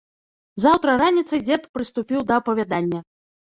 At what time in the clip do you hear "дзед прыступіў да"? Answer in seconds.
1.51-2.43